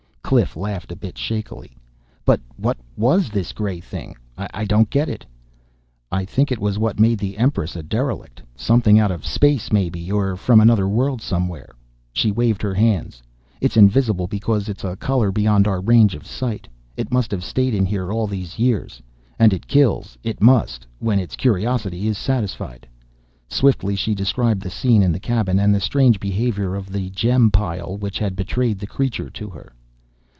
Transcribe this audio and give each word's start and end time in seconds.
Cliff 0.23 0.55
laughed 0.55 0.93
a 0.93 0.95
bit 0.95 1.17
shakily. 1.17 1.75
"But 2.23 2.39
what 2.55 2.77
was 2.95 3.29
this 3.31 3.51
gray 3.51 3.81
thing? 3.81 4.15
I 4.37 4.63
don't 4.63 4.89
get 4.89 5.09
it." 5.09 5.25
"I 6.09 6.23
think 6.23 6.53
it 6.53 6.59
was 6.59 6.79
what 6.79 7.01
made 7.01 7.17
the 7.19 7.37
Empress 7.37 7.75
a 7.75 7.83
derelict. 7.83 8.41
Something 8.55 8.97
out 8.97 9.11
of 9.11 9.25
space, 9.25 9.73
maybe, 9.73 10.09
or 10.09 10.37
from 10.37 10.61
another 10.61 10.87
world 10.87 11.21
somewhere." 11.21 11.75
She 12.13 12.31
waved 12.31 12.61
her 12.61 12.73
hands. 12.73 13.21
"It's 13.59 13.75
invisible 13.75 14.25
because 14.25 14.69
it's 14.69 14.85
a 14.85 14.95
color 14.95 15.33
beyond 15.33 15.67
our 15.67 15.81
range 15.81 16.15
of 16.15 16.25
sight. 16.25 16.65
It 16.95 17.11
must 17.11 17.29
have 17.31 17.43
stayed 17.43 17.73
in 17.73 17.85
here 17.85 18.09
all 18.09 18.25
these 18.25 18.57
years. 18.57 19.01
And 19.37 19.51
it 19.51 19.67
kills 19.67 20.17
it 20.23 20.41
must 20.41 20.87
when 20.99 21.19
its 21.19 21.35
curiosity 21.35 22.07
is 22.07 22.17
satisfied." 22.17 22.87
Swiftly 23.49 23.97
she 23.97 24.15
described 24.15 24.61
the 24.61 24.69
scene 24.69 25.03
in 25.03 25.11
the 25.11 25.19
cabin 25.19 25.59
and 25.59 25.75
the 25.75 25.81
strange 25.81 26.21
behavior 26.21 26.73
of 26.75 26.89
the 26.89 27.09
gem 27.09 27.51
pile 27.51 27.97
which 27.97 28.17
had 28.17 28.37
betrayed 28.37 28.79
the 28.79 28.87
creature 28.87 29.29
to 29.31 29.49
her. 29.49 29.73